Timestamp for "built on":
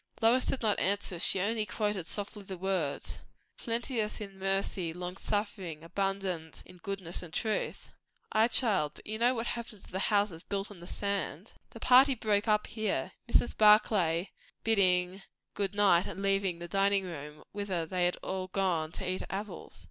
10.41-10.79